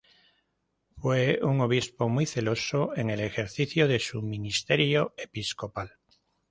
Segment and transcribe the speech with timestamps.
[0.97, 5.93] Fue un obispo muy celoso en el ejercicio de su ministerio episcopal.